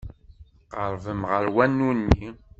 [0.61, 2.29] Tqerrbem ɣer wanu-nni.